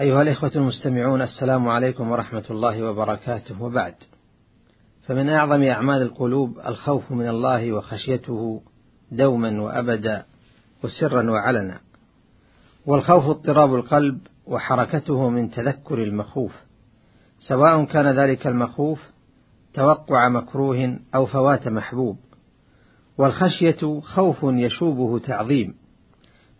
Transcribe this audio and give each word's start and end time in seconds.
أيها 0.00 0.22
الإخوة 0.22 0.50
المستمعون 0.56 1.22
السلام 1.22 1.68
عليكم 1.68 2.10
ورحمة 2.10 2.44
الله 2.50 2.82
وبركاته. 2.82 3.62
وبعد 3.62 3.94
فمن 5.06 5.28
أعظم 5.28 5.62
أعمال 5.62 6.02
القلوب 6.02 6.58
الخوف 6.66 7.12
من 7.12 7.28
الله 7.28 7.72
وخشيته 7.72 8.62
دوما 9.12 9.62
وأبدا 9.62 10.24
وسرا 10.84 11.30
وعلنا 11.30 11.80
والخوف 12.86 13.24
اضطراب 13.24 13.74
القلب 13.74 14.18
وحركته 14.46 15.28
من 15.28 15.50
تذكر 15.50 16.02
المخوف. 16.02 16.52
سواء 17.38 17.84
كان 17.84 18.18
ذلك 18.18 18.46
المخوف 18.46 19.10
توقع 19.74 20.28
مكروه 20.28 20.98
أو 21.14 21.26
فوات 21.26 21.68
محبوب 21.68 22.18
والخشية 23.18 24.00
خوف 24.00 24.38
يشوبه 24.42 25.18
تعظيم. 25.18 25.83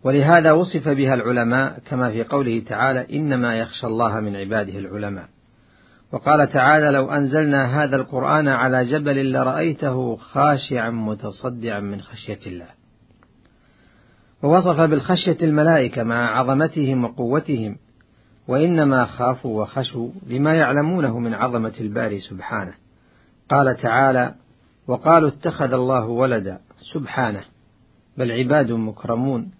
ولهذا 0.05 0.51
وصف 0.51 0.89
بها 0.89 1.13
العلماء 1.13 1.79
كما 1.85 2.11
في 2.11 2.23
قوله 2.23 2.63
تعالى 2.67 3.17
إنما 3.17 3.55
يخشى 3.55 3.87
الله 3.87 4.19
من 4.19 4.35
عباده 4.35 4.79
العلماء. 4.79 5.25
وقال 6.11 6.51
تعالى 6.51 6.91
لو 6.91 7.11
أنزلنا 7.11 7.83
هذا 7.83 7.95
القرآن 7.95 8.47
على 8.47 8.85
جبل 8.85 9.31
لرأيته 9.33 10.15
خاشعا 10.15 10.89
متصدعا 10.89 11.79
من 11.79 12.01
خشية 12.01 12.39
الله. 12.47 12.67
ووصف 14.43 14.81
بالخشية 14.81 15.37
الملائكة 15.43 16.03
مع 16.03 16.39
عظمتهم 16.39 17.03
وقوتهم 17.03 17.77
وإنما 18.47 19.05
خافوا 19.05 19.61
وخشوا 19.61 20.09
لما 20.27 20.53
يعلمونه 20.53 21.19
من 21.19 21.33
عظمة 21.33 21.73
الباري 21.81 22.19
سبحانه. 22.19 22.73
قال 23.49 23.77
تعالى 23.77 24.35
وقالوا 24.87 25.29
اتخذ 25.29 25.73
الله 25.73 26.05
ولدا 26.05 26.59
سبحانه 26.93 27.43
بل 28.17 28.31
عباد 28.31 28.71
مكرمون. 28.71 29.51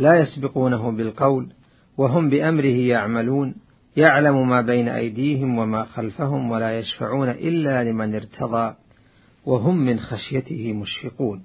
لا 0.00 0.20
يسبقونه 0.20 0.90
بالقول 0.90 1.52
وهم 1.98 2.28
بأمره 2.28 2.66
يعملون 2.66 3.54
يعلم 3.96 4.48
ما 4.48 4.60
بين 4.60 4.88
أيديهم 4.88 5.58
وما 5.58 5.84
خلفهم 5.84 6.50
ولا 6.50 6.78
يشفعون 6.78 7.28
إلا 7.28 7.84
لمن 7.84 8.14
ارتضى 8.14 8.74
وهم 9.46 9.78
من 9.78 9.98
خشيته 9.98 10.72
مشفقون. 10.72 11.42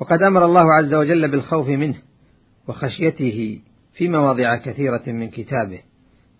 وقد 0.00 0.22
أمر 0.22 0.44
الله 0.44 0.72
عز 0.72 0.94
وجل 0.94 1.30
بالخوف 1.30 1.68
منه 1.68 1.98
وخشيته 2.68 3.60
في 3.92 4.08
مواضع 4.08 4.56
كثيرة 4.56 5.02
من 5.06 5.30
كتابه 5.30 5.80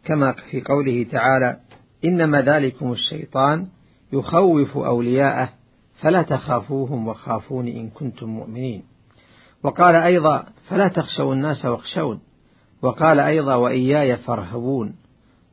كما 0.04 0.32
في 0.32 0.60
قوله 0.60 1.06
تعالى 1.12 1.60
إنما 2.04 2.42
ذلكم 2.42 2.92
الشيطان 2.92 3.66
يخوف 4.12 4.76
أولياءه 4.78 5.48
فلا 6.00 6.22
تخافوهم 6.22 7.08
وخافون 7.08 7.68
إن 7.68 7.90
كنتم 7.90 8.28
مؤمنين. 8.28 8.82
وقال 9.62 9.94
أيضا 9.94 10.47
فلا 10.69 10.89
تخشوا 10.89 11.34
الناس 11.34 11.64
واخشون. 11.64 12.20
وقال 12.83 13.20
أيضا 13.20 13.55
وإياي 13.55 14.17
فارهبون. 14.17 14.94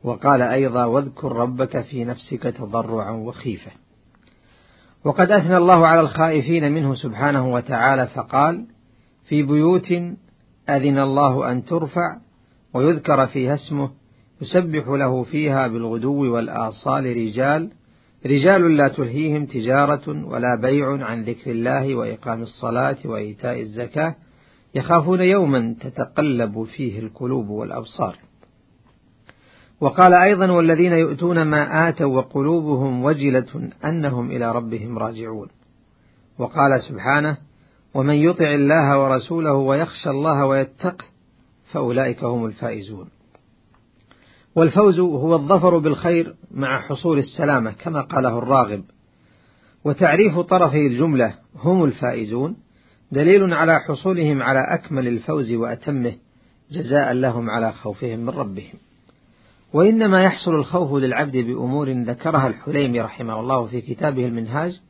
وقال 0.04 0.42
أيضا 0.42 0.84
واذكر 0.84 1.32
ربك 1.32 1.80
في 1.80 2.04
نفسك 2.04 2.42
تضرعا 2.42 3.10
وخيفة. 3.10 3.70
وقد 5.04 5.30
أثنى 5.30 5.56
الله 5.56 5.86
على 5.86 6.00
الخائفين 6.00 6.72
منه 6.72 6.94
سبحانه 6.94 7.52
وتعالى 7.52 8.06
فقال 8.06 8.66
في 9.24 9.42
بيوت 9.42 9.92
أذن 10.68 10.98
الله 10.98 11.52
أن 11.52 11.64
ترفع 11.64 12.16
ويذكر 12.74 13.26
فيها 13.26 13.54
اسمه 13.54 13.90
يسبح 14.42 14.88
له 14.88 15.22
فيها 15.22 15.66
بالغدو 15.66 16.34
والآصال 16.34 17.04
رجال 17.04 17.70
رجال 18.26 18.76
لا 18.76 18.88
تلهيهم 18.88 19.46
تجارة 19.46 20.26
ولا 20.26 20.54
بيع 20.54 21.04
عن 21.04 21.22
ذكر 21.22 21.50
الله 21.50 21.94
وإقام 21.94 22.42
الصلاة 22.42 22.96
وإيتاء 23.04 23.60
الزكاة 23.60 24.14
يخافون 24.74 25.20
يوما 25.20 25.76
تتقلب 25.80 26.62
فيه 26.62 26.98
القلوب 26.98 27.48
والأبصار. 27.48 28.16
وقال 29.80 30.14
أيضا 30.14 30.50
والذين 30.50 30.92
يؤتون 30.92 31.42
ما 31.42 31.88
آتوا 31.88 32.16
وقلوبهم 32.16 33.04
وجلة 33.04 33.70
أنهم 33.84 34.30
إلى 34.30 34.52
ربهم 34.52 34.98
راجعون. 34.98 35.48
وقال 36.38 36.80
سبحانه 36.88 37.36
ومن 37.94 38.14
يطع 38.14 38.54
الله 38.54 39.02
ورسوله 39.02 39.52
ويخشى 39.54 40.10
الله 40.10 40.46
ويتقه 40.46 41.04
فأولئك 41.72 42.24
هم 42.24 42.46
الفائزون. 42.46 43.08
والفوز 44.58 45.00
هو 45.00 45.34
الظفر 45.34 45.78
بالخير 45.78 46.34
مع 46.50 46.80
حصول 46.80 47.18
السلامة 47.18 47.72
كما 47.72 48.00
قاله 48.00 48.38
الراغب. 48.38 48.84
وتعريف 49.84 50.38
طرفي 50.38 50.86
الجملة 50.86 51.34
هم 51.56 51.84
الفائزون 51.84 52.56
دليل 53.12 53.54
على 53.54 53.80
حصولهم 53.80 54.42
على 54.42 54.74
أكمل 54.74 55.08
الفوز 55.08 55.52
وأتمه 55.52 56.12
جزاء 56.70 57.12
لهم 57.12 57.50
على 57.50 57.72
خوفهم 57.72 58.18
من 58.18 58.28
ربهم. 58.28 58.74
وإنما 59.72 60.22
يحصل 60.22 60.54
الخوف 60.54 61.02
للعبد 61.02 61.36
بأمور 61.36 61.92
ذكرها 61.92 62.46
الحليمي 62.46 63.00
رحمه 63.00 63.40
الله 63.40 63.66
في 63.66 63.80
كتابه 63.80 64.26
المنهاج 64.26 64.80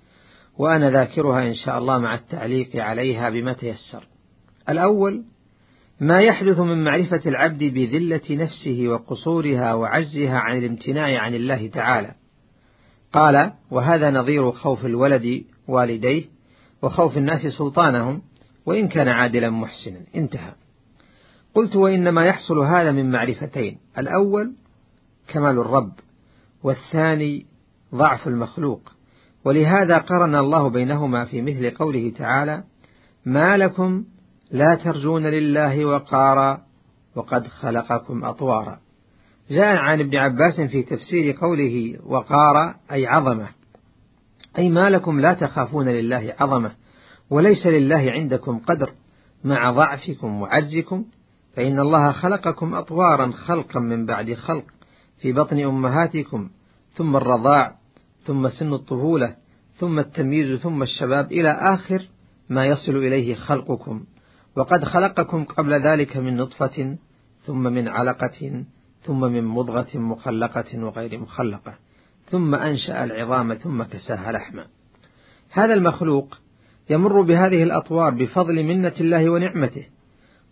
وأنا 0.59 0.91
ذاكرها 0.91 1.49
إن 1.49 1.55
شاء 1.55 1.79
الله 1.79 1.99
مع 1.99 2.15
التعليق 2.15 2.77
عليها 2.77 3.31
بما 3.31 3.53
تيسر. 3.53 4.07
الأول 4.69 5.25
ما 6.01 6.21
يحدث 6.21 6.59
من 6.59 6.85
معرفة 6.85 7.21
العبد 7.27 7.65
بذلة 7.65 8.23
نفسه 8.31 8.85
وقصورها 8.89 9.75
وعجزها 9.75 10.39
عن 10.39 10.59
الامتناع 10.59 11.19
عن 11.19 11.35
الله 11.35 11.69
تعالى. 11.69 12.15
قال 13.13 13.53
وهذا 13.71 14.11
نظير 14.11 14.53
خوف 14.53 14.87
الولد 14.87 15.45
والديه 15.69 16.25
وخوف 16.83 17.19
الناس 17.19 17.47
سلطانهم 17.47 18.23
وإن 18.67 18.89
كان 18.89 19.09
عادلا 19.09 19.51
محسنا. 19.51 20.01
انتهى. 20.17 20.53
قلت 21.55 21.77
وإنما 21.77 22.25
يحصل 22.25 22.59
هذا 22.59 22.93
من 22.93 23.11
معرفتين 23.11 23.79
الأول 23.99 24.53
كمال 25.29 25.59
الرب 25.59 25.93
والثاني 26.63 27.47
ضعف 27.95 28.29
المخلوق. 28.29 28.93
ولهذا 29.45 29.99
قرن 29.99 30.35
الله 30.35 30.69
بينهما 30.69 31.25
في 31.25 31.43
مثل 31.43 31.71
قوله 31.71 32.13
تعالى 32.17 32.65
ما 33.25 33.57
لكم 33.57 34.05
لا 34.51 34.75
ترجون 34.75 35.27
لله 35.27 35.85
وقارا 35.85 36.61
وقد 37.17 37.47
خلقكم 37.47 38.25
أطوارا. 38.25 38.79
جاء 39.51 39.77
عن 39.77 40.01
ابن 40.01 40.17
عباس 40.17 40.61
في 40.61 40.83
تفسير 40.83 41.37
قوله 41.41 41.99
وقارا 42.07 42.75
أي 42.93 43.07
عظمة. 43.07 43.49
أي 44.59 44.71
ما 44.71 44.91
لكم 44.91 45.21
لا 45.21 45.35
تخافون 45.35 45.89
لله 45.89 46.35
عظمة 46.41 46.71
وليس 47.31 47.67
لله 47.67 48.11
عندكم 48.11 48.59
قدر. 48.59 48.93
مع 49.45 49.71
ضعفكم 49.71 50.43
وعجزكم 50.43 51.05
فإن 51.57 51.81
الله 51.81 52.13
خلقكم 52.13 52.75
أطوارا 52.75 53.33
خلقا 53.33 53.81
من 53.81 54.07
بعد 54.07 54.35
خلق 54.35 54.65
في 55.21 55.33
بطن 55.33 55.59
أمهاتكم. 55.59 56.49
ثم 56.93 57.17
الرضاع 57.17 57.79
ثم 58.25 58.49
سن 58.49 58.73
الطفولة 58.73 59.37
ثم 59.77 59.99
التمييز 59.99 60.59
ثم 60.59 60.83
الشباب 60.83 61.33
إلى 61.33 61.51
آخر 61.51 62.03
ما 62.49 62.67
يصل 62.67 62.97
إليه 62.97 63.35
خلقكم. 63.35 64.05
وقد 64.59 64.85
خلقكم 64.85 65.45
قبل 65.45 65.73
ذلك 65.73 66.17
من 66.17 66.37
نطفة 66.37 66.97
ثم 67.47 67.63
من 67.63 67.89
علقة 67.89 68.65
ثم 69.03 69.21
من 69.21 69.45
مضغة 69.45 69.99
مخلقة 69.99 70.85
وغير 70.85 71.21
مخلقة 71.21 71.75
ثم 72.31 72.55
أنشأ 72.55 73.05
العظام 73.05 73.55
ثم 73.55 73.83
كساها 73.83 74.33
لحما. 74.33 74.67
هذا 75.51 75.75
المخلوق 75.75 76.39
يمر 76.91 77.23
بهذه 77.23 77.63
الأطوار 77.63 78.15
بفضل 78.15 78.65
منة 78.65 78.93
الله 79.01 79.31
ونعمته 79.31 79.87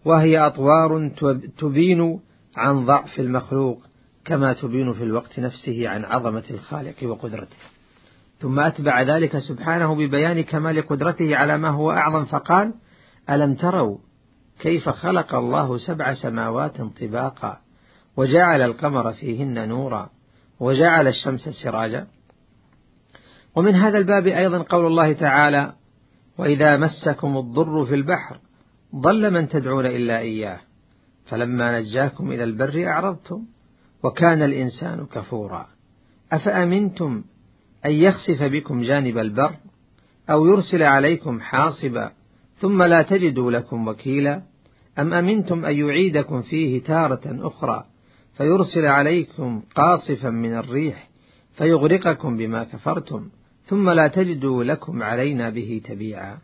وهي 0.04 0.38
أطوار 0.38 1.10
تبين 1.58 2.20
عن 2.56 2.84
ضعف 2.84 3.20
المخلوق 3.20 3.82
كما 4.24 4.52
تبين 4.52 4.92
في 4.92 5.04
الوقت 5.04 5.40
نفسه 5.40 5.88
عن 5.88 6.04
عظمة 6.04 6.44
الخالق 6.50 6.96
وقدرته. 7.02 7.56
ثم 8.40 8.60
أتبع 8.60 9.02
ذلك 9.02 9.38
سبحانه 9.38 9.94
ببيان 9.94 10.40
كمال 10.40 10.86
قدرته 10.88 11.36
على 11.36 11.58
ما 11.58 11.68
هو 11.68 11.90
أعظم 11.90 12.24
فقال 12.24 12.72
ألم 13.30 13.54
تروا 13.54 13.98
كيف 14.60 14.88
خلق 14.88 15.34
الله 15.34 15.78
سبع 15.78 16.14
سماوات 16.14 16.80
طباقا 17.00 17.60
وجعل 18.16 18.62
القمر 18.62 19.12
فيهن 19.12 19.68
نورا 19.68 20.10
وجعل 20.60 21.08
الشمس 21.08 21.48
سراجا؟ 21.62 22.06
ومن 23.56 23.74
هذا 23.74 23.98
الباب 23.98 24.26
أيضا 24.26 24.62
قول 24.62 24.86
الله 24.86 25.12
تعالى 25.12 25.72
وإذا 26.38 26.76
مسكم 26.76 27.36
الضر 27.36 27.84
في 27.84 27.94
البحر 27.94 28.38
ضل 28.96 29.30
من 29.30 29.48
تدعون 29.48 29.86
إلا 29.86 30.18
إياه 30.18 30.60
فلما 31.26 31.80
نجاكم 31.80 32.32
إلى 32.32 32.44
البر 32.44 32.86
أعرضتم 32.86 33.42
وكان 34.02 34.42
الإنسان 34.42 35.06
كفورا. 35.06 35.66
أفأمنتم 36.32 37.24
أن 37.86 37.92
يخسف 37.92 38.42
بكم 38.42 38.82
جانب 38.82 39.18
البر 39.18 39.56
أو 40.30 40.46
يرسل 40.46 40.82
عليكم 40.82 41.40
حاصبا 41.40 42.12
ثم 42.58 42.82
لا 42.82 43.02
تجدوا 43.02 43.50
لكم 43.50 43.88
وكيلا. 43.88 44.42
أم 44.98 45.14
أمنتم 45.14 45.64
أن 45.64 45.78
يعيدكم 45.78 46.42
فيه 46.42 46.82
تارة 46.82 47.46
أخرى 47.46 47.84
فيرسل 48.36 48.84
عليكم 48.84 49.62
قاصفا 49.74 50.30
من 50.30 50.52
الريح 50.54 51.08
فيغرقكم 51.56 52.36
بما 52.36 52.64
كفرتم 52.64 53.28
ثم 53.64 53.90
لا 53.90 54.08
تجدوا 54.08 54.64
لكم 54.64 55.02
علينا 55.02 55.50
به 55.50 55.80
تبيعا. 55.84 56.38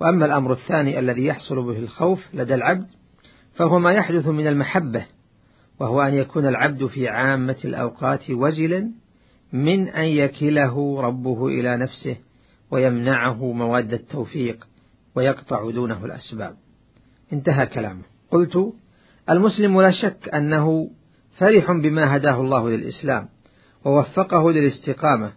وأما 0.00 0.26
الأمر 0.26 0.52
الثاني 0.52 0.98
الذي 0.98 1.24
يحصل 1.24 1.62
به 1.62 1.78
الخوف 1.78 2.34
لدى 2.34 2.54
العبد 2.54 2.86
فهو 3.54 3.78
ما 3.78 3.92
يحدث 3.92 4.26
من 4.26 4.46
المحبة 4.46 5.06
وهو 5.80 6.00
أن 6.00 6.14
يكون 6.14 6.46
العبد 6.46 6.86
في 6.86 7.08
عامة 7.08 7.56
الأوقات 7.64 8.30
وجلا 8.30 8.90
من 9.52 9.88
أن 9.88 10.04
يكله 10.04 11.00
ربه 11.00 11.46
إلى 11.46 11.76
نفسه 11.76 12.16
ويمنعه 12.70 13.52
مواد 13.52 13.92
التوفيق. 13.92 14.69
ويقطع 15.14 15.70
دونه 15.70 16.04
الأسباب. 16.04 16.56
انتهى 17.32 17.66
كلامه. 17.66 18.02
قلت 18.30 18.72
المسلم 19.30 19.80
لا 19.80 19.90
شك 19.90 20.28
أنه 20.34 20.90
فرح 21.38 21.72
بما 21.72 22.16
هداه 22.16 22.40
الله 22.40 22.70
للإسلام 22.70 23.28
ووفقه 23.84 24.52
للاستقامة 24.52 25.32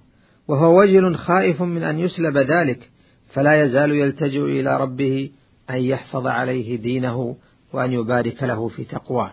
وهو 0.47 0.79
وجل 0.79 1.15
خائف 1.15 1.61
من 1.61 1.83
أن 1.83 1.99
يسلب 1.99 2.37
ذلك 2.37 2.89
فلا 3.33 3.63
يزال 3.63 3.91
يلتجئ 3.91 4.41
إلى 4.41 4.77
ربه 4.77 5.29
أن 5.69 5.75
يحفظ 5.75 6.27
عليه 6.27 6.77
دينه 6.77 7.35
وأن 7.73 7.93
يبارك 7.93 8.43
له 8.43 8.67
في 8.67 8.83
تقواه. 8.83 9.31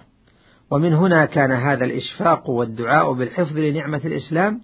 ومن 0.71 0.95
هنا 0.95 1.25
كان 1.25 1.51
هذا 1.51 1.85
الإشفاق 1.85 2.51
والدعاء 2.51 3.13
بالحفظ 3.13 3.59
لنعمة 3.59 4.01
الإسلام 4.05 4.61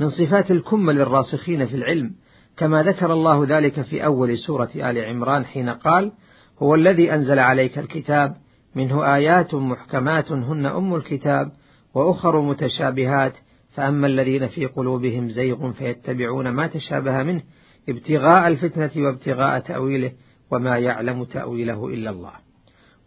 من 0.00 0.08
صفات 0.08 0.50
الكمل 0.50 1.00
الراسخين 1.00 1.66
في 1.66 1.74
العلم 1.74 2.14
كما 2.56 2.82
ذكر 2.82 3.12
الله 3.12 3.46
ذلك 3.48 3.82
في 3.82 4.04
أول 4.04 4.38
سورة 4.38 4.70
آل 4.76 4.98
عمران 4.98 5.44
حين 5.44 5.68
قال 5.68 6.12
هو 6.58 6.74
الذي 6.74 7.14
أنزل 7.14 7.38
عليك 7.38 7.78
الكتاب 7.78 8.36
منه 8.74 9.14
آيات 9.14 9.54
محكمات 9.54 10.32
هن 10.32 10.66
أم 10.66 10.94
الكتاب 10.94 11.52
وأخر 11.94 12.40
متشابهات 12.40 13.32
فأما 13.74 14.06
الذين 14.06 14.46
في 14.46 14.66
قلوبهم 14.66 15.28
زيغ 15.28 15.72
فيتبعون 15.72 16.48
ما 16.48 16.66
تشابه 16.66 17.22
منه 17.22 17.42
ابتغاء 17.88 18.48
الفتنة 18.48 18.90
وابتغاء 19.04 19.60
تأويله 19.60 20.12
وما 20.50 20.78
يعلم 20.78 21.24
تأويله 21.24 21.86
إلا 21.88 22.10
الله. 22.10 22.32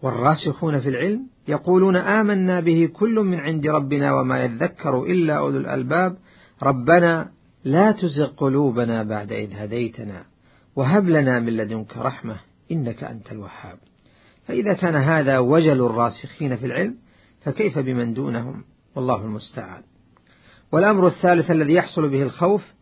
والراسخون 0.02 0.80
في 0.80 0.90
العلم 0.90 1.28
يقولون 1.48 1.96
آمنا 1.96 2.60
به 2.60 2.90
كل 2.94 3.16
من 3.16 3.40
عند 3.40 3.68
ربنا 3.68 4.14
وما 4.14 4.44
يذكر 4.44 5.04
إلا 5.04 5.34
أولو 5.34 5.58
الألباب 5.58 6.18
ربنا 6.64 7.32
لا 7.68 7.92
تزغ 7.92 8.28
قلوبنا 8.28 9.04
بعد 9.04 9.32
إذ 9.32 9.54
هديتنا. 9.54 10.24
وهب 10.76 11.10
لنا 11.10 11.40
من 11.40 11.58
لدنك 11.58 11.98
رحمة 11.98 12.36
إنك 12.72 13.04
أنت 13.04 13.32
الوهاب. 13.32 13.78
فإذا 14.46 14.74
كان 14.74 14.96
هذا 14.96 15.40
وجل 15.40 15.86
الراسخين 15.86 16.56
في 16.56 16.66
العلم 16.66 16.96
فكيف 17.42 17.80
بمن 17.80 18.14
دونهم؟ 18.14 18.64
والله 18.96 19.26
المستعان. 19.26 19.82
والأمر 20.72 21.08
الثالث 21.08 21.52
الذي 21.52 21.74
يحصل 21.74 22.10
به 22.10 22.24
الخوف 22.24 22.74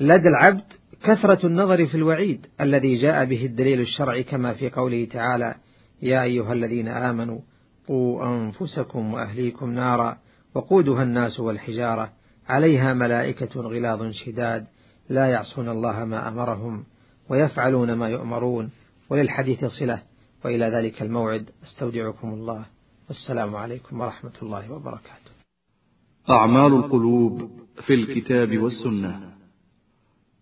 لدى 0.00 0.28
العبد 0.28 0.64
كثرة 1.04 1.46
النظر 1.46 1.86
في 1.86 1.94
الوعيد 1.94 2.46
الذي 2.60 2.96
جاء 2.96 3.24
به 3.24 3.46
الدليل 3.46 3.80
الشرعي 3.80 4.22
كما 4.22 4.54
في 4.54 4.70
قوله 4.70 5.04
تعالى 5.04 5.54
يا 6.02 6.22
أيها 6.22 6.52
الذين 6.52 6.88
آمنوا 6.88 7.38
قوا 7.88 8.26
أنفسكم 8.26 9.14
وأهليكم 9.14 9.70
نارا 9.70 10.18
وقودها 10.54 11.02
الناس 11.02 11.40
والحجارة. 11.40 12.23
عليها 12.48 12.94
ملائكة 12.94 13.60
غلاظ 13.60 14.10
شداد 14.10 14.66
لا 15.08 15.26
يعصون 15.26 15.68
الله 15.68 16.04
ما 16.04 16.28
أمرهم 16.28 16.84
ويفعلون 17.28 17.94
ما 17.94 18.08
يؤمرون 18.08 18.70
وللحديث 19.10 19.64
صلة 19.64 20.02
وإلى 20.44 20.64
ذلك 20.64 21.02
الموعد 21.02 21.50
أستودعكم 21.62 22.28
الله 22.28 22.64
والسلام 23.08 23.56
عليكم 23.56 24.00
ورحمة 24.00 24.32
الله 24.42 24.72
وبركاته. 24.72 25.30
أعمال 26.30 26.72
القلوب 26.72 27.50
في 27.86 27.94
الكتاب 27.94 28.58
والسنة. 28.58 29.34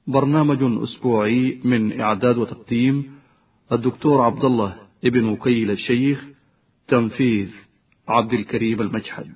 برنامج 0.06 0.82
أسبوعي 0.82 1.60
من 1.64 2.00
إعداد 2.00 2.38
وتقديم 2.38 3.18
الدكتور 3.72 4.22
عبد 4.22 4.44
الله 4.44 4.76
ابن 5.04 5.28
وكيل 5.28 5.70
الشيخ 5.70 6.24
تنفيذ 6.88 7.50
عبد 8.08 8.32
الكريم 8.32 8.80
المجحد. 8.80 9.34